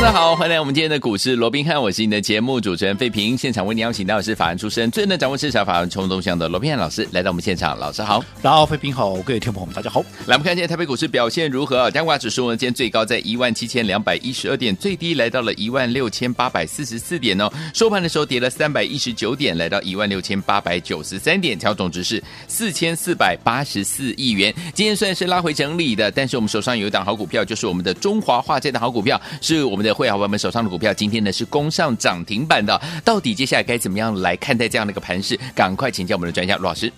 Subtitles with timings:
[0.00, 3.36] 大家好，欢迎来我们今天的股市罗宾汉，我是你的节目主持人费平。
[3.36, 10.00] 现场为你邀请到的是法案出身、最能掌握市场法案冲动向的罗宾汉老师来到我们现场，老师好，大家好，费平好，各位听众朋友们大家好。
[10.24, 11.90] 来，我们看今天台北股市表现如何？
[11.90, 17.52] 加挂指数呢，今天最高在一万七千两百一十二点，最低来到了一万六千八百四十四点哦。
[17.74, 24.52] 收盘的时候跌了三百一十九点，来到一万六千八百九十三点，调总值是四千四百八十四亿元。
[24.72, 30.70] 今天算是拉回整理的，但是我们手上有一档好股票，就是我们的中华化这档好股票，是我们的会员伙伴们手上的。
[30.70, 35.36] 股票今天呢是攻上涨停板的，到底接下来该怎么样来看待这样的一个盘势？
[35.52, 36.92] 赶快请教我们的专家罗老师。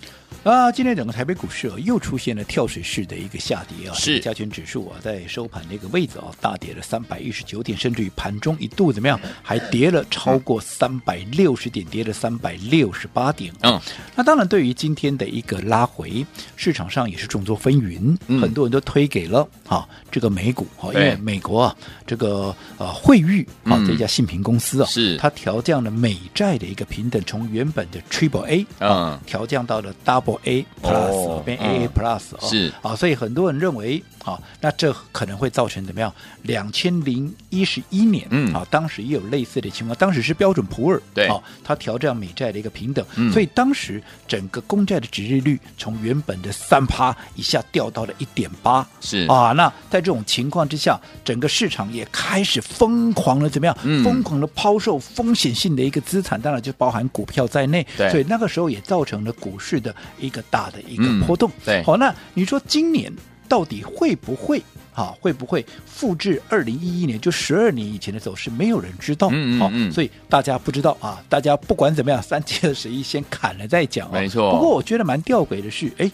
[0.45, 4.19] 啊，今天整个台北股市啊又出现了跳水式的一个下跌啊，是。
[4.21, 13.53] 加权指数啊在收盘的一个位置啊大跌了三百一十九点，甚至于盘中一度怎么样，还跌了超过三百六十点，跌了三百六十八点。
[13.61, 13.81] 嗯，
[14.17, 25.17] 那当然对于今天的一个拉回，市场上也是众说纷纭，嗯、很多人都推给了啊这个美股啊，因为美国啊这个呃惠誉啊这家信评公司啊，是。
[25.19, 30.22] 它调降了美债的一个平等，从原本的 Triple A 啊调降到了 Double。
[30.45, 36.13] A plus 变 AA plus 是啊，所以很多人认为啊，那这可能会造成怎么样？
[36.43, 38.53] 两千零一十一年，嗯。
[38.53, 41.27] 啊，当时也有类似的情况，当时是标准普尔对。
[41.29, 49.27] 啊，它调降美债的一个平等，所以当时整个公债的值利率从原本的三趴一下掉到了一点八，是。
[49.27, 53.77] 啊，那在这种情况之下，整个市场也开始疯狂的怎么样？
[54.05, 59.95] 疯狂的抛售风险性的一个资产，当然就包含股票在内，对，所以那个时候也造成了股市的。
[60.19, 63.13] 一个大的一个波动，嗯、对，好，那你说今年
[63.53, 64.63] 到底会不会
[64.95, 65.13] 啊？
[65.21, 68.49] 会不会复制二零一一年就十二年以前的走势？
[68.49, 71.23] 没有人知道，嗯好，所以大家不知道啊。
[71.29, 74.53] 大家不管怎么样，三七二十一先砍了再讲，没错。
[74.53, 76.11] 不过我觉得蛮吊诡的是，哎。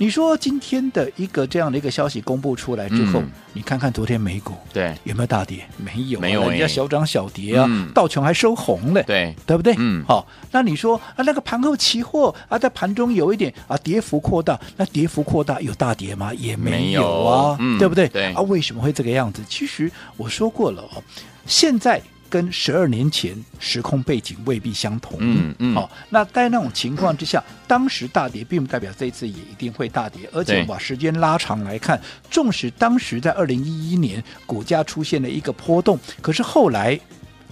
[0.00, 5.66] 你说今天的一个这样的一个消息公布出来之后，嗯、你看看昨天美股对有没有大跌？
[5.76, 9.74] 没有，没有，人家小涨小跌啊，嗯、道琼还收红了，对对不对？
[9.76, 16.32] 嗯，好，那你说啊，那个盘后期货啊，在盘中有一点啊跌幅扩大，那跌幅扩大有大跌吗？
[16.32, 18.08] 也没有啊，有嗯、对不对？
[18.08, 19.42] 对啊，为什么会这个样子？
[19.48, 21.02] 其实我说过了哦，
[21.44, 22.00] 现在。
[22.28, 32.00] 跟十二年前时空背景未必相同，嗯嗯，好、哦，那在那种情况之下，当时大跌，并不代表这一次也一定会大跌，而且把时间拉长来看，
[32.30, 36.98] 纵使当时在二零一一年股价出现了一个波动，可是后来。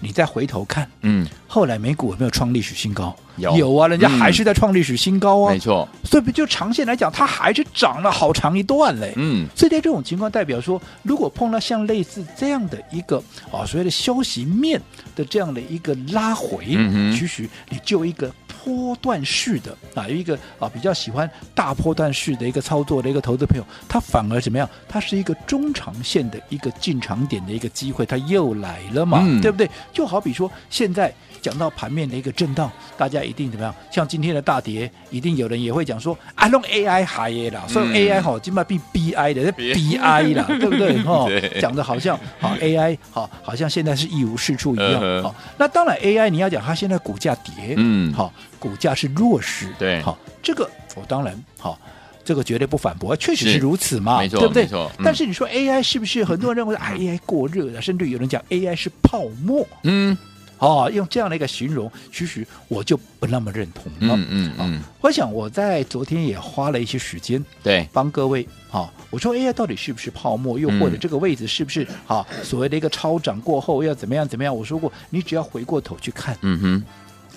[0.01, 3.15] 你再回头看，嗯，后来美股有没有创历史新高？
[3.37, 5.89] 有有啊，人家还是在创历史新高啊，没错。
[6.05, 9.13] 所以不就长线来讲，它还是涨了好长一段嘞。
[9.17, 14.81] 嗯，所以在这种情况，代表说，如果碰到像类似这样的一个啊所谓的消息面
[15.15, 18.33] 的这样的一个拉回，嗯哼，其实你就一个。
[18.67, 24.69] 波段式的啊，有一个啊比较喜欢大波段式的一个操作的一个投资朋友，他反而怎么样？
[24.89, 29.71] 他是一个中长线的一个进场点的一个机会，他又来了嘛，嗯、对不对？
[29.93, 31.15] 就好比说现在。
[31.43, 32.69] 讲到盘面的一个震荡，
[32.99, 33.73] 大家一定怎么样？
[33.89, 41.01] 像今天的大跌，一定有人也会讲说啊，弄 AI 嗨啦，所以 AI 好，今麦变 BI 的，是 BI 啦，对不对？
[41.07, 45.23] 哦，讲的好像好 AI 好，好像现在是一无是处一样。
[45.23, 51.79] 好，那当然 AI 你要讲它现在股价跌，嗯，好，股价是弱势，对，好，这个我当然好，
[52.25, 54.63] 这个绝对不反驳，确实是如此嘛，没错，对不对？
[54.65, 54.91] 没错。
[55.05, 60.17] 但是你说 AI 是不是很多人认为啊 AI 过热了，甚至有人讲 AI 是泡沫，嗯。
[60.59, 64.17] 哦，用这样的一个形容，其实我就不那么认同了。
[64.17, 74.57] 嗯嗯嗯，我想我在昨天也花了一些时间，对，帮各位啊，我说 AI 到底是不是泡沫，又或者这个位置是不是啊所谓的一个超涨过后要怎么样怎么样？
[74.57, 76.85] 我说过，你只要回过头去看，嗯哼，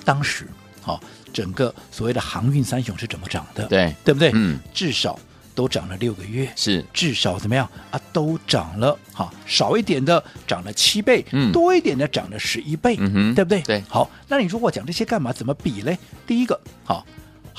[0.06, 0.48] 当时
[0.94, 1.00] 啊
[1.32, 4.32] 整个所谓的航运三雄是怎么涨的，对，对不对？
[4.34, 5.20] 嗯，至少。
[5.56, 8.00] 都涨了六个月，是至少怎么样啊？
[8.14, 13.62] 都涨了哈，少一点的涨了七倍，嗯，多一点的涨了十一倍，嗯哼，对不对？
[13.64, 15.34] 对，好，那你如果讲这些干嘛？
[15.34, 15.98] 怎么比嘞？
[16.26, 17.06] 第一个，好，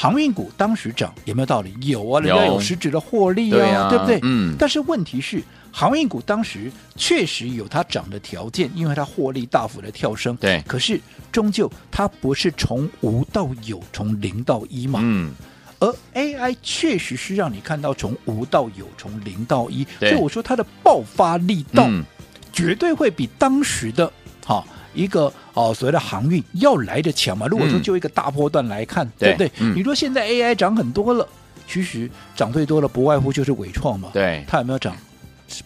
[0.00, 1.74] 航运股当时涨有没有道理？
[1.82, 4.18] 有啊，人家有实质的获利啊，对，不对？
[4.22, 4.56] 嗯。
[4.58, 10.64] 但是问题是，航运股当时确实有它涨的条件，因为它获利大幅的跳升，对。
[10.66, 10.98] 可是
[11.30, 15.34] 终究它不是从无到有，从零到一嘛，嗯。
[15.80, 21.86] 而 AI 确实是让你看到从无到有，从零到一，所以我说它的爆发力道
[22.54, 24.10] 绝对会比当时的
[24.46, 24.64] 哈
[24.94, 27.46] 一个哦所谓的航运要来的强嘛。
[27.46, 29.50] 如果说就一个大波段来看，对不对？
[29.74, 31.26] 你说现在 AI 涨很多了，
[31.66, 34.10] 其实涨最多的不外乎就是伟创嘛。
[34.12, 34.96] 对，它有没有涨？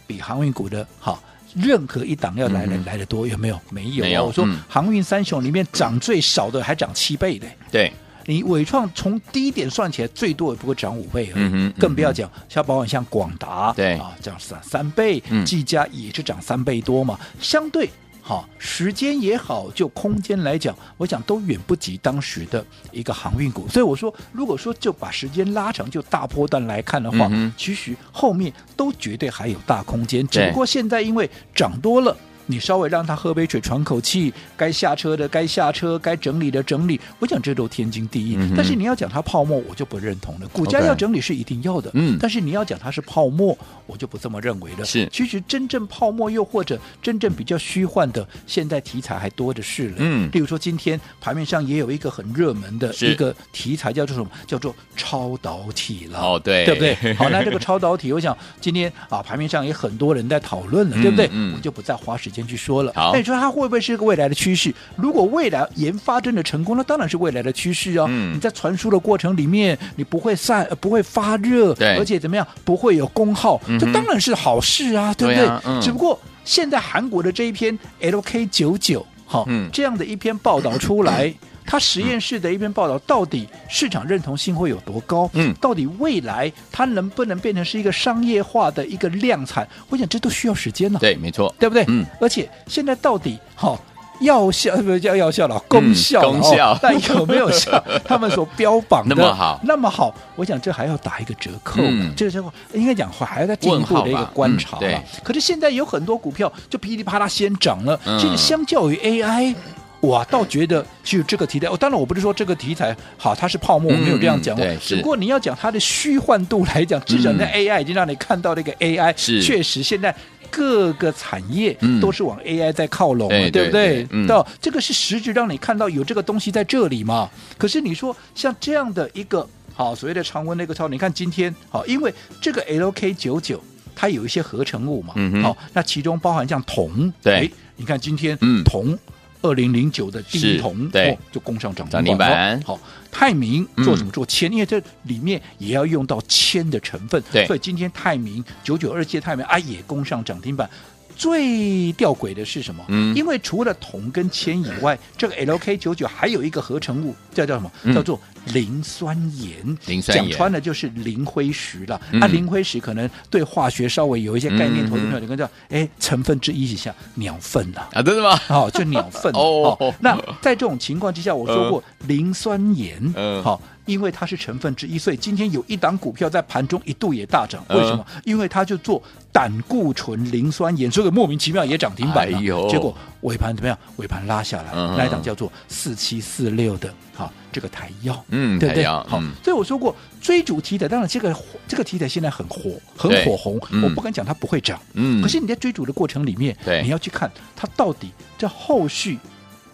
[0.07, 1.23] 比航运股的好，
[1.55, 3.61] 任何一档要来的、嗯、来的多，有没有？
[3.71, 4.05] 没有。
[4.05, 7.47] 没有我说、嗯、航运三雄里面涨最少的还涨七倍的。
[7.71, 7.93] 对。
[8.27, 17.21] 你伟创从低点算起来，最多也不会涨五倍而已，嗯嗯、更不要讲像包括像广达，对啊，涨三三倍，技嘉、嗯、也是涨三倍多嘛。
[17.39, 17.91] 相对
[18.27, 23.69] 好时间也好，就空间来讲，我想都远不及当时的一个航运股。
[23.69, 32.17] 所以我说，如果说就把时间拉长，就大波段来看的话，嗯、其实后面都绝对还有大空间，只不过现在因为涨多了。
[32.47, 38.37] 你稍微让他喝杯水喘口气，该下车的该下车，该整理的整理，我讲这都天经地义。
[38.39, 40.49] 嗯、但是你要讲它泡沫，我就不认同了。
[40.49, 42.19] 股价要整理是一定要的，嗯。
[42.21, 43.57] 但是你要讲它是泡沫，
[43.87, 44.85] 我就不这么认为了。
[44.85, 49.97] 是，其实真正泡沫又或者真正比较虚幻的，现在题材还多的是了。
[49.99, 50.29] 嗯。
[50.33, 54.31] 例如说今天盘面上也有一个很热门的一个题材，叫做什么？
[54.47, 56.19] 叫做超导体了。
[56.19, 57.15] 哦，对，对不对？
[57.15, 61.29] 好，那这个超导体，我想今天啊，盘面上也很多人在讨论了，嗯、对不对？
[61.33, 61.55] 嗯。
[61.55, 62.45] 我就不再花时间。
[62.45, 64.75] 先去说了，那你说它会不会是一个未来的趋势？
[64.97, 68.07] 如果未来研发真的成功，那当然是未来的趋势哦。
[68.09, 75.45] 嗯、你在传输的过程里面，你不会散，不会发热，对，而且怎么样，不会有功耗，这、嗯、当然是好事啊，对不对？
[75.45, 81.29] 对啊嗯、只不过现在韩国的这一篇 LK 九九，好，这样的一篇报道出来。
[81.29, 81.35] 嗯
[81.67, 85.29] 他实验室的一篇报道，到底市场认同性会有多高？
[85.33, 89.67] 嗯，到底未来它能不能变成是一个商业化的一个量产？
[89.89, 90.99] 我想这都需要时间呢。
[91.01, 91.85] 对，没错，对不对？
[91.89, 92.05] 嗯。
[92.21, 93.79] 而且现在到底哈
[94.21, 99.61] 药效不是叫药效了，功效，功效， 但有没有像 他们所标榜的那么好？
[99.65, 100.15] 那么好？
[100.37, 101.81] 我想这还要打一个折扣。
[101.83, 104.79] 嗯这个时候应该讲话还要再进一步的一个观察。
[104.79, 105.01] 对。
[105.25, 109.55] 可是现在有很多股票就噼里啪啦先涨了，这个相较于 AI。
[110.05, 114.55] 我倒觉得，其实这个题材，哦，当然我不是说这个题材好，它是泡沫，我没有这样讲。
[114.57, 120.15] 对，只不过你要讲它的虚幻度来讲，至少那 AI 已经让你看到那个 AI 确实现在
[120.51, 124.07] 各个产业都是往 AI 在靠拢，对不对？
[124.27, 127.29] 到这个是实质让你看到有这个东西在这里嘛。
[127.59, 133.63] 可是你说像这样的一个好所谓的常温那个超，你看今天好，因为这个 LK 九九
[133.97, 138.97] 它有一些合成物嘛，好，那其中包含像铜，对，你看今天铜。
[139.45, 142.61] 二零零九的第一铜对、哦，就攻上涨停板。
[142.63, 142.81] 好，
[143.13, 144.51] 泰明做什么做铅？
[144.51, 150.69] 嗯、因为这里面也要用到铅的成分，对所以今天泰明九九二七泰明啊也攻上涨停板。
[151.17, 152.85] 最吊诡的是什么？
[152.89, 157.71] 嗯，因为除了铜跟铅以外，这个 LK 九九还有一个合成物，叫叫什么？
[157.85, 158.21] 嗯、叫做。
[158.47, 162.01] 磷酸盐，磷酸盐讲穿了就是磷灰石了。
[162.13, 168.37] 嗯、啊，磷灰石可能对化学稍微有一些概念，投资朋友就跟叫哎，成分之一是像鸟粪呐啊，真的吗？
[168.47, 169.77] 好、哦，就鸟粪哦。
[169.81, 173.61] 哦那在这种情况之下，我说过磷酸盐，嗯，好。
[173.87, 177.63] 因为它是成分之一，所以今天有一档股票在盘中一度也大涨。
[177.69, 178.03] 为什么？
[178.15, 182.39] 嗯、因为它就做胆固醇磷酸盐，所以莫名其妙也涨停板了。
[182.39, 183.79] 哎、结果尾盘怎么样？
[183.97, 188.85] 尾盘拉下来，嗯、那一档叫做四七四六的，好，这个台药，嗯，对不对？
[188.85, 191.35] 好，嗯、所以我说过追逐题材，当然这个
[191.69, 193.61] 这个题材现在很火，很火红。
[193.71, 199.19] 嗯、我不敢讲它不会涨，嗯，可是你在追逐的过程里面，对你要去看它到底这后续。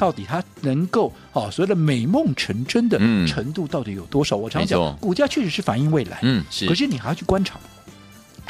[0.01, 4.35] 到底它能够啊，所谓的美梦成真的程度到底有多少？
[4.39, 6.67] 嗯、我常讲，股价确实是反映未来，嗯，是。
[6.67, 7.61] 可是你还要去观察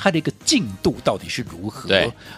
[0.02, 1.90] 它的一个进度到底是如何，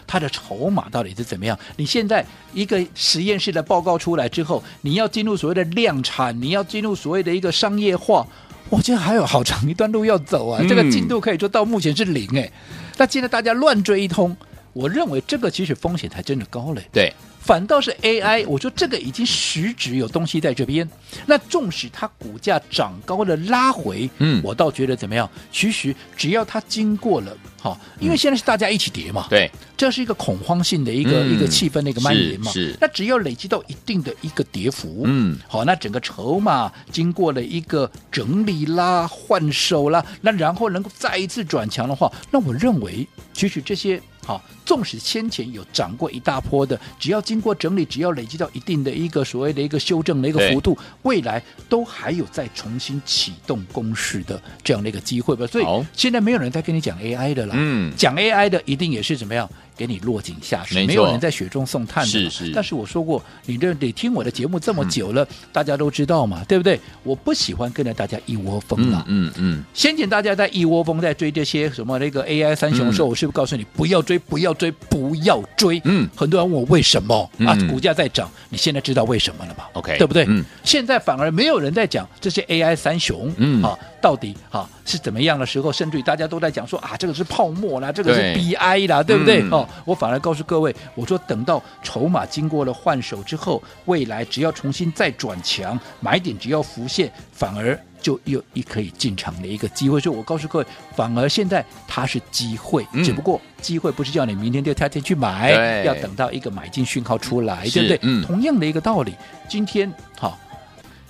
[0.05, 1.57] 它的筹码到底是怎么样？
[1.77, 8.27] 你现在一个实验室的报告出来之后，你要进入所谓的量产，你要进入所谓的一个商业化，
[8.69, 10.59] 我觉得还有好长一段路要走啊！
[10.61, 12.51] 嗯、这个进度可以说到目前是零哎。
[12.97, 14.35] 那现在大家乱追一通，
[14.73, 16.83] 我认为这个其实风险才真的高嘞。
[16.91, 17.13] 对。
[17.43, 20.89] 反倒是 AI，我说这个已经实质有东西在这边。
[21.25, 25.29] 那纵使它股价涨高了拉回，嗯，我倒觉得怎么样？
[25.51, 32.49] 其实只要它经过了，好，因为现在是大家一起跌嘛，对，这是一个恐慌性的一个、嗯、一个气氛的一个蔓延嘛。
[32.49, 44.01] 是，是那只要累积到一定的一个跌幅，嗯，好，那整个筹码经过了一个整理啦、换手啦，那然后能够再一次转强的话，那我认为其实这些。
[44.25, 55.45] 好，纵使先前有涨过一大波的，只要经过整理，只要累积到一定的一个所谓的一个修正的一个幅度，未来都还有再重新启动攻势的这样的一个机会吧。
[55.47, 59.49] 所以现在没有人在跟你讲 AI 的了，嗯，讲 AI 的一定也是怎么样？
[59.75, 62.09] 给你落井下石，没，没有人在雪中送炭的。
[62.09, 66.79] 是是，但是我说过，你这得听我的节目这么久了，嗯、大家都知道嘛，对不对？
[67.03, 69.03] 我不喜欢跟着大家一窝蜂了。
[69.07, 69.57] 嗯嗯。
[69.57, 75.81] 嗯，先前大家在一窝蜂在追这些什么那个 AI 三雄的时候，嗯、我是不是告诉你不要追，不要追，不要追？
[75.85, 76.07] 嗯。
[76.15, 77.57] 很多人问我为什么、嗯、啊？
[77.69, 80.25] 股价在涨，你现在知道为什么了吧？OK，对不对？
[80.27, 80.43] 嗯。
[80.63, 83.33] 现在反而没有人在讲这些 AI 三雄。
[83.37, 83.63] 嗯。
[83.63, 83.77] 啊。
[84.03, 89.41] 到底哈是怎么样的时候，甚至于大家都在讲说啊，这个是泡沫啦，这个是 BI 啦，对，对不对？
[89.43, 100.01] 嗯、哦，我反而告诉各位，我说等到筹码经过了换手之后，未来只要重新再转强，买点只要浮现，反而就又一可以进场的一个机会。
[100.01, 107.99] 所以我告诉各位，反而现在它是机会，嗯、只不过机会不是叫你明天就跳进去买，要等到一个买进讯号出来，对不对？
[108.01, 109.15] 嗯、同样的一个道理，
[109.47, 110.37] 今天好。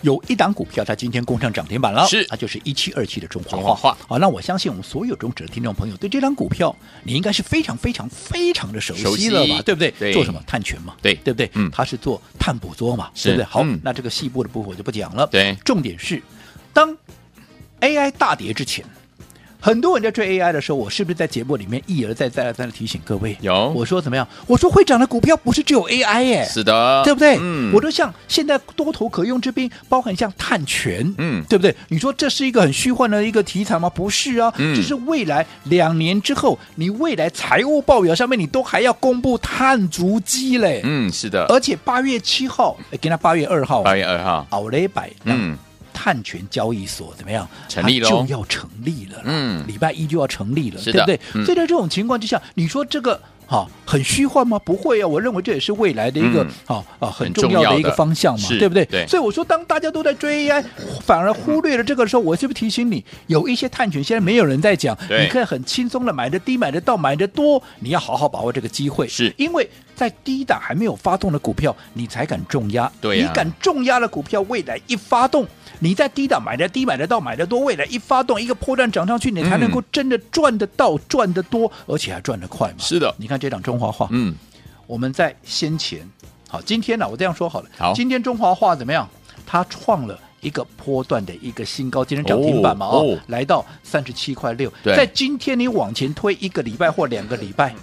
[0.03, 3.73] 有一档股票，它今天攻上涨停板了，是它就是一七二七的中华化。
[3.73, 9.61] 化好，那我相信我们所有中指的听众朋友对这档股票，你应该是非常非常非常的熟悉了吧？
[9.63, 9.91] 对不对？
[9.97, 10.39] 对，做什么？
[10.45, 11.49] 碳权嘛，对对不对？
[11.53, 13.45] 嗯，它是做碳捕捉嘛，对不对？
[13.45, 15.25] 好，那这个细部的部分我就不讲了。
[15.27, 16.21] 对，重点是
[16.73, 16.95] 当
[17.79, 18.85] AI 大跌之前。
[19.63, 23.37] 很多人在追 AI 的时候，我是不是在节目里面一而再、再而三的提醒各位？
[23.39, 24.27] 有，我说怎么样？
[24.45, 27.37] 我说会涨的股票不是只有 AI 耶，是的，对不对？
[27.39, 31.73] 嗯，我说像现在多头可用之兵，包含像碳权，嗯，对不对？
[31.87, 33.89] 你说这是一个很虚幻的一个题材吗？
[33.89, 45.57] 不是啊，嗯，这是未来两年之后，你未来财务报表上面你都还要公布碳足迹嘞，嗯，是的，而且八月七号，哎，给他八月二号，八月二号，奥雷百，嗯。
[45.93, 47.47] 碳权交易所怎么样？
[47.69, 49.21] 成立了，就要成立了。
[49.23, 51.19] 嗯，礼拜一就要成立了，对不对？
[51.33, 54.57] 嗯、所以在这种情况之下，你说这个哈、哦、很虚幻吗？
[54.59, 58.83] 不会啊，我认为这也是未来的一个哈啊很重要的一个方向嘛，对不对？
[58.85, 59.05] 对。
[59.07, 60.63] 所以我说，当大家都在追 AI，
[61.01, 69.69] 反而忽略了这个时候，我是不是提醒你，有一些探权现在没有人在讲，你可以很轻松的买的低，买的到，买的多，你要好好把握这个机会，是因为。
[69.95, 72.91] 在低档还没有发动的股票，你才敢重压。
[72.99, 75.47] 对、啊，你敢重压的股票，未来一发动，
[75.79, 82.75] 你在低档买的低，买得到，买得多，未来一发动，一个波段涨上去，你才能够真的赚得到，赚得多，而且还赚得快嘛。
[82.79, 84.35] 是的，你看这档中华化，嗯，
[84.87, 86.09] 我们在先前，
[86.49, 89.07] 好，今天呢，我这样说好了，好，今天中华化怎么样？
[89.45, 94.71] 它创了一个波段的一个新高，今天涨停板嘛，哦，哦来到三十七块六。
[94.83, 97.75] 对，在今天你往前推一个礼拜或两个礼拜。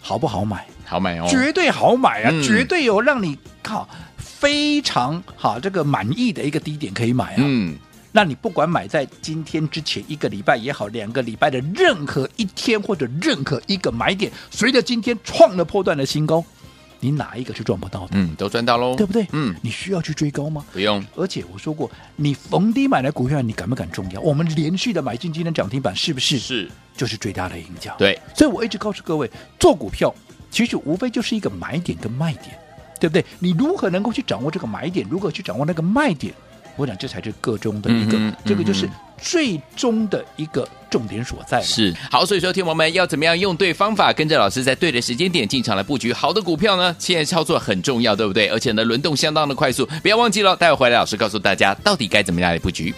[0.00, 0.66] 好不好买？
[0.88, 2.30] 好买哦，绝对好买啊！
[2.32, 7.36] 嗯、绝对有让你靠非常好这个满意的一个低点可以买啊！
[7.38, 7.76] 嗯，
[8.10, 16.42] 那你不管买在今天之前一个礼拜也好，两个礼拜的任何一天或者任何一个买点，随着今天创了破断的新高，
[17.00, 18.12] 你哪一个是赚不到的？
[18.12, 19.26] 嗯，都赚到喽，对不对？
[19.32, 20.64] 嗯，你需要去追高吗？
[20.72, 21.04] 不用。
[21.14, 24.20] 而且我说过，你逢低买的股票，你敢不敢重要？
[24.22, 26.38] 我们连续的买进今天涨停板，是不是？
[26.38, 26.70] 是。
[26.96, 27.94] 就是最大的赢家。
[27.96, 29.30] 对，所以我一直告诉各位，
[29.60, 30.12] 做股票
[30.50, 32.58] 其实无非就是一个买点跟卖点，
[32.98, 33.24] 对不对？
[33.38, 36.32] 你如何能够去掌握这个买点，如何去掌握那个卖点？
[36.76, 38.88] 我想这才是个中的一个，嗯、这个就是
[39.20, 41.60] 最终的一个重点所在。
[41.60, 46.94] 是好，所以说，听我们要怎么样用对方法，跟着老师在对的时间点进场来布局好的股票呢？
[47.00, 48.46] 现在操作很重要，对不对？
[48.46, 52.94] 而且呢，轮动相当的快速，不要忘记了，待会回来老师告诉大家到底该怎么样来布局。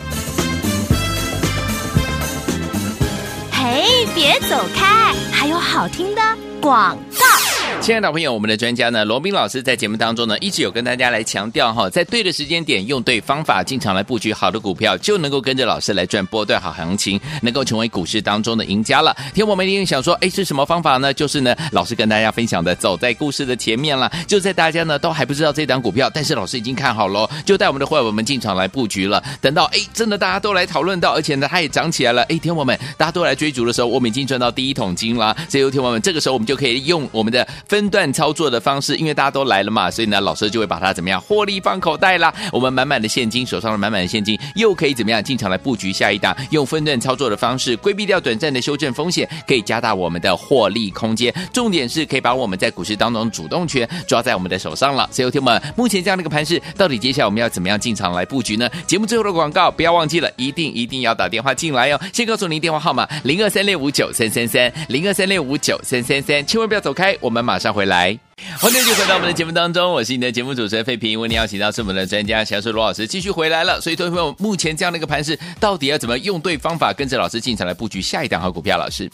[3.50, 6.20] 嘿，别走开，还有好听的
[6.60, 7.49] 广告。
[7.78, 19.16] 亲爱的朋友，我们的专家呢，罗宾老师在节目当中呢，一直有跟大家来强调哈，在对的时间点，用对方法进场来布局好的股票，就能够跟着老师来赚波段好行情，能够成为股市当中的赢家了。
[19.32, 21.12] 听我们一定想说，哎，是什么方法呢？
[21.12, 24.12] 就是呢，老师跟大家分享的，走在故事的前面了。
[24.26, 29.22] 就在大家呢都还不知道这档股票，但是老师已经看好了，就带我们的会员们进场来布局了。
[29.40, 32.22] 等到哎，真的大家都来讨论到，而且呢，它也涨起来了。
[32.24, 35.34] 哎，听我们大家都来追逐的时候，我们已经赚到第一桶金了。
[35.48, 37.46] 所以，听我们这个时候，我们就可以用我们的。
[37.68, 42.32] 分段操作的方式，因为大家都来了嘛，所以呢，老师就会把它怎么样获利放口袋啦。
[42.52, 46.36] 我们满满的现金，手上的满满的现金，又可以怎么样进场来布局下一档？
[46.50, 51.32] 用分段操作的方式，规避掉短暂的修正风险，可以加大我们的获利空间。
[51.52, 55.08] 重点是可以把我们在股市当中主动权抓在我们的手上了。
[55.12, 58.68] 所以，听友们，目前这样的一个盘势，到底接下来我们要怎么样进场来布局呢？
[58.86, 62.00] 节目最后的广告不要忘记了，一定一定要打电话进来哦。
[62.12, 68.16] 先告诉您电话号码：零二三六五九三三三，零二三六五九三三三，千万不要走开，我们马上回来。
[68.60, 71.20] 欢迎继续回到我们的节目当中，我是你的节目主持人费平。
[71.20, 73.80] 为你邀请到是我们的专家，强势罗老师继续回来了。
[73.80, 78.78] 所以，同学们，目前这样的一个盘势，到底要怎么用对方法，跟着老师进场来布局下一档好股票？
[78.78, 79.10] 老师，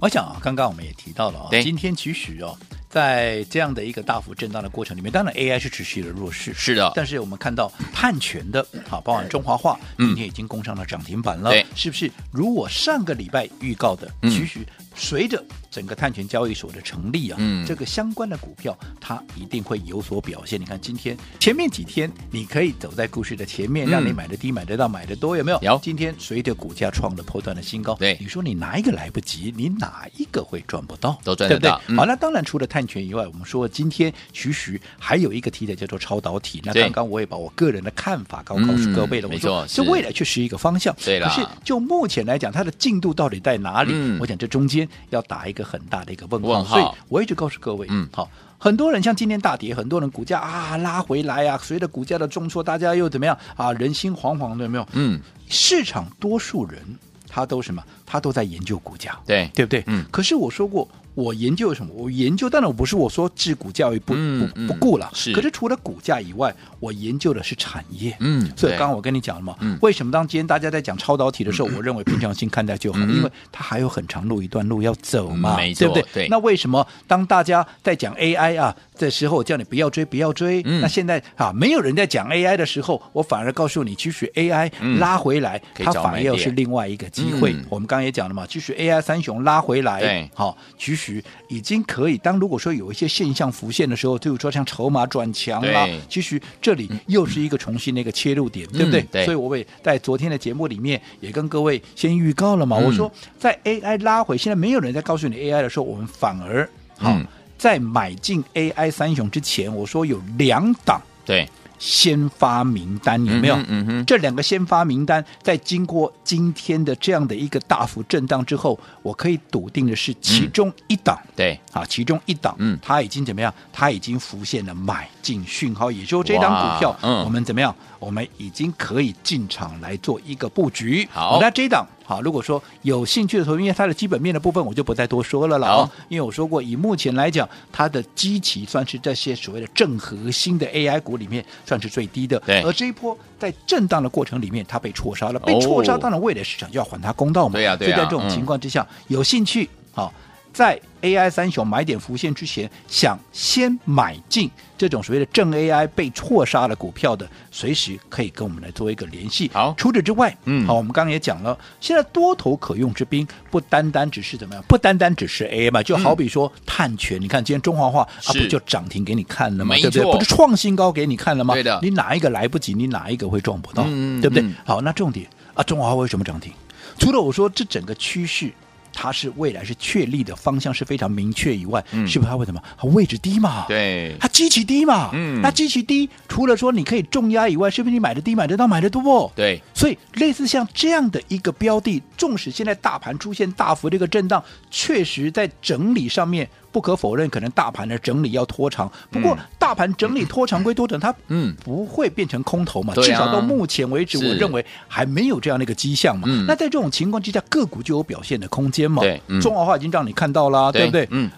[0.00, 2.58] 我想啊，刚刚我们也提到了啊，对今天其实哦。
[2.88, 6.92] 在这样的一个大幅震荡的过程里面，当然 AI 是持续的弱势，是的。
[6.94, 12.08] 但是我们看到碳权的，好，包含中华化，今天已经攻上了涨停板了，对，是不是？
[12.30, 14.60] 如我上个礼拜预告的，其实
[14.94, 20.60] 随着整个碳权交易所的成立啊，嗯，这个相关的股票它一定会有所表现。
[20.60, 25.58] 你看今天前面几天你可以走在故事的前面，嗯、让你买的低，买得到，买的多，有没有？
[25.62, 25.80] 有。
[25.82, 29.52] 今天随着股价创了破断的新高，对，你说你哪一个来不及？
[29.56, 31.18] 你哪一个会赚不到？
[31.24, 31.94] 都赚得到，对不对？
[31.94, 36.60] 嗯、好，那当然除了碳权以外，我们说今天其实还有一个题材叫做超导体。
[36.64, 41.28] 那刚刚我也把我个人的看法告告诉各位了，嗯、我说这未来确实一个方向，对了。
[41.28, 43.90] 可是就目前来讲，它的进度到底在哪里？
[43.92, 46.64] 嗯、我想这中间要打一个很大的一个问号。
[46.64, 53.72] 所以我一直告诉各位，嗯，好，很多人像今天大跌，很多人股价啊拉回来啊，随着股价的重挫，大家又怎么样啊？
[53.72, 54.86] 人心惶惶的，有没有？
[54.92, 56.80] 嗯，市场多数人
[57.28, 57.82] 他都什么？
[58.06, 59.82] 他都在研究股价，对对不对？
[59.86, 60.04] 嗯。
[60.10, 60.88] 可是我说过。
[61.14, 61.92] 我研究什么？
[61.94, 65.10] 我研究，当然我不是我说治股教育不、嗯、不不顾了。
[65.14, 65.32] 是。
[65.32, 68.16] 可是除了股价以外，我研究的是产业。
[68.20, 68.50] 嗯。
[68.56, 76.04] 所以刚刚我跟你讲了嘛，嗯、为什么当今天大家在讲超导体的时候，嗯、我认为平常心看待就好，嗯、因为它还有很长路一段路要走嘛，嗯、对不对？
[76.12, 76.28] 对。
[76.28, 80.62] 那为什么当大家在讲 AI 啊的时候，我叫你不要追，不要追？
[80.64, 87.52] 嗯、那现在啊，没有人在讲 AI 的时候，我反而告诉你，其实 AI 拉回来，嗯、它反而又是另外一个机会。
[87.52, 91.84] 嗯、我们刚刚也讲了嘛，其实 AI 三雄拉回来，对，好，其实已经。
[91.86, 99.00] 可以，当如果说有一些现象浮现的时候，就如说像筹码转强啦，其实这里又是一个重新的一个切入点，嗯、对不对？
[99.02, 107.24] 嗯、对，所以我也在昨天的节目里面也跟各位先预告了嘛，嗯、我说在 AI 拉回，现在没有人在告诉你 AI 的时候，我们反而好、嗯、
[107.58, 111.48] 在买进 AI 三雄之前，我说有两档对。
[111.78, 113.56] 先发名单有没有？
[113.56, 123.52] 嗯嗯嗯、这两个先发名单，在经过今天的这样的一个大幅震荡之后，我可以笃定的是，其中一档，嗯、对，啊，其中一档，嗯，它已经怎么样？
[123.72, 127.74] 它已经浮现了买进讯号，也就是说，这档股票，嗯，我们怎么样？
[127.98, 131.08] 我们已经可以进场来做一个布局。
[131.12, 131.86] 好，那这一档。
[132.04, 135.76] 好，如果说有兴趣的时候，因为它的基本面的部分，我就不再多说了了啊。
[135.76, 142.38] 好因为我说过，以目前来讲，它的基期算是这些所谓的正核心的 AI 股里面算是最低的。
[142.40, 142.60] 对。
[142.62, 147.54] 而这一波在震荡的过程里面，它被错杀了，被错杀，当然未来市场就要还它公道嘛。
[147.54, 147.96] 对呀、啊，对呀、啊。
[147.96, 150.12] 所以在这种情况之下，嗯、有兴趣好。
[150.52, 159.50] 在 AI 三雄买点浮现之前，想先买进这种所谓的正 AI 被错杀的股票的，随时可以跟我们来做一个联系。
[159.52, 169.74] 好，除此之外，嗯，好，我们刚刚也讲了，现在多头可用之兵不单单只是怎么样，不单单只是 AI 嘛，就好比说碳权，嗯、你看今天中华化啊，不就涨停给你看了吗？
[169.76, 170.12] 对不对？
[170.12, 171.52] 不是创新高给你看了吗？
[171.52, 173.84] 对的，你哪一个来不及，你哪一个会撞不到？
[173.86, 174.42] 嗯、对不对？
[174.42, 176.50] 嗯、好，那重点啊，中华化为什么涨停？
[176.98, 178.50] 除了我说这整个趋势。
[178.94, 182.62] 它是未来是确立的方向是非常明确以外，嗯、是不是它为什么？
[182.78, 189.30] 它位置低嘛，对，它基期低嘛，嗯，那基期低，除了说你可以重压以外，是不是你买的低买得到买的多？
[189.34, 196.48] 对，所以类似像这样的一个标的，纵使现在大盘出现大幅这个震荡，确实在整理上面。
[196.74, 198.90] 不可否认，可能大盘的整理要拖长。
[199.08, 202.92] 不过，大盘整理拖长归拖长，它嗯不会变成空头嘛？
[202.96, 206.26] 至少到目前为止，我认为还没有这样的一个迹象嘛。
[206.48, 209.02] 那在这种情况之下，个股就有表现的空间嘛？
[209.02, 211.06] 对，中华化已经让你看到了，对不对？
[211.12, 211.30] 嗯，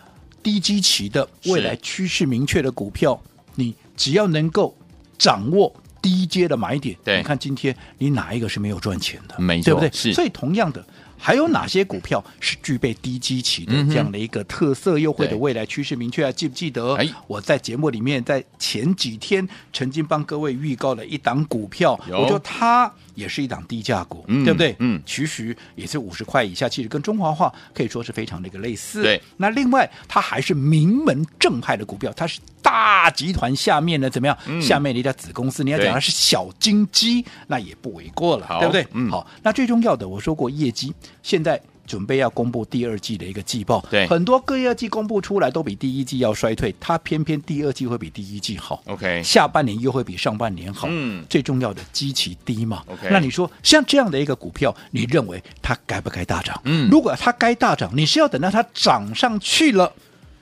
[0.43, 3.21] 低基期的未来趋势明确的股票，
[3.57, 4.75] 你只要能够
[5.19, 5.71] 掌握
[6.01, 9.39] 低阶的买点，你看今天你哪一个是没有赚钱的？
[9.39, 9.91] 没错，对不对？
[9.93, 10.15] 是。
[10.15, 10.83] 所以同样的。
[11.19, 16.25] 还有哪些股票是具备低基期的这样的一个特色，又或者未来趋势明确？
[16.25, 16.99] 啊记不记得？
[17.27, 24.77] 我在节目里面在前几天曾经帮各位预告了一档股票，我说它也是一档低价股，对不对？
[24.79, 29.03] 嗯，其实也是五十块以下，其实跟中华化可以说是非常的一个类似。
[29.03, 34.39] 对，那另外它还是名门正派的股票，它是大集团下面的怎么样？
[34.61, 38.87] 下面的一家子公司，你要讲它是小金鸡，那也不为过了，对不对？
[38.93, 40.95] 嗯，好，那最重要的，我说过业绩。
[41.23, 56.61] 现在准备要公布第二季的一个季报，对，很多第二季公布出来都比第一季要衰退，它偏偏第二季会比第一季好，OK，下半年又会比上半年好，嗯，最重要的基期低嘛，OK，那你说像这样的一个股票，你认为它该不该大涨？
[56.65, 59.93] 嗯，如果它该大涨，你是要等到它涨上去了。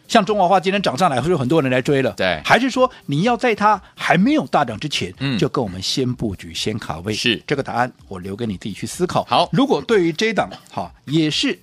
[0.06, 2.12] 像中华化今天涨上来，会有很多人来追了。
[2.12, 7.12] 对，还是说你要在它还没有大涨之前，嗯，就跟我们先布局、先卡位？
[7.14, 9.24] 是这个答案，我留给你自己去思考。
[9.24, 11.58] 好，如果对于这档哈也是哈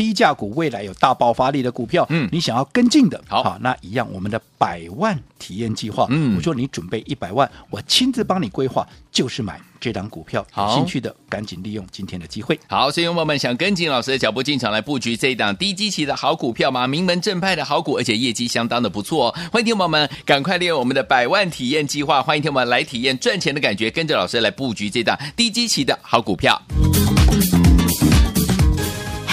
[0.00, 9.60] 低价股，未来有大爆发力的股票，嗯，你想要跟进的，好，那一样，我们的百万体验计划，嗯，我说你准备一百万，我亲自帮你规划，就是买。
[9.78, 12.58] 这档股票，好兴趣的赶紧利用今天的机会。
[12.66, 16.86] 好，所以朋友们想跟进老师的脚步进场来布局这一档低基期的好股票吗？
[16.86, 19.34] 名门正派的好股，而且业绩相当的不错哦。
[19.52, 26.60] 欢迎听友们赶快利用我们的百万体验计划，欢迎听友们来体验赚钱的感觉，跟着老师来布局这档低基期的好股票。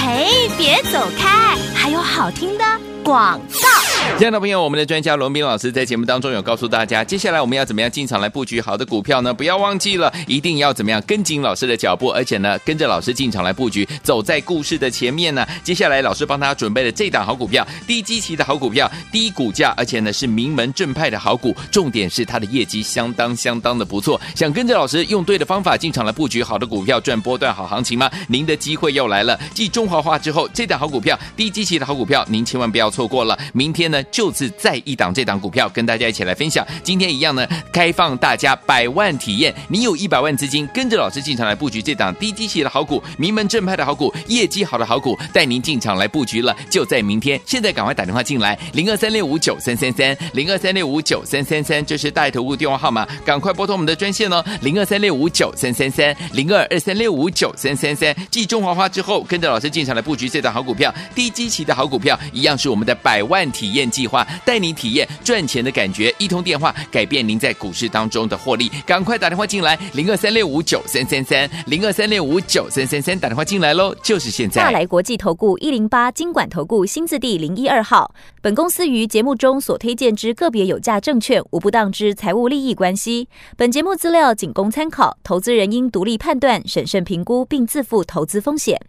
[0.08, 0.26] 哎，
[0.58, 2.64] 别走开，还有好听的
[3.04, 3.97] 广告。
[4.16, 9.32] 亲爱的朋友，我们的专家罗斌老师在节目当中有告诉大家，接下来我们要怎么样进场来布局好的股票呢？
[9.32, 15.46] 不要忘记了，一定要怎么样跟紧老师的脚步，而且呢，跟着老师进场来布局，走在故事的前面呢。
[15.64, 24.20] 接下来老师帮他准备了这档好股票，低基期的好股票，低股价，而且呢是名门正派的好股，重点是它的业绩相当相当的不错。
[24.34, 28.10] 想跟着老师用对的方法进场来布局好的股票，赚波段好行情吗？
[28.28, 29.40] 您的机会又来了。
[29.54, 33.38] 继中华化之后，这档好股票，低基期的好股票，您千万不要错过了。
[33.54, 33.97] 明天呢？
[34.04, 36.66] 就是再一档这档股票跟大家一起来分享。
[36.84, 39.54] 今天一样呢，开放大家百万体验。
[39.68, 46.56] 你有一百万资金，跟着老师进场来布局这档低基期的好股，名门正派的好股，业绩好的好股，带您进场来布局了。
[46.70, 58.16] 就在明天，现在赶快打电话进来，零二三六五九三三三，零二三六五九三三三，这是大头屋电话号码，赶快拨通我们的专线哦，零二三六五九三三三，零二二三六五九三三三。
[58.30, 63.87] 继中华花之后，跟着老师进场来布局这档好股票，低基期的好股票，一样是我们的百万体验。
[63.90, 68.70] 计划带您体验赚钱的感觉，一通电话改变您在股市当中的获利。
[68.86, 74.62] 赶快打电话进来，零二三六五九三三三，零二三六五九三三三，打电话进来喽，就是现在。
[74.62, 78.14] 大来国际投顾一零八金管投顾新字第零一二号。
[78.42, 83.28] 本公司于节目中所推荐之个别有价证券，无不当之财务利益关系。
[83.56, 88.80] 本节目资料仅供参考，投资人应独立判断、审慎评估，并自负投资风险。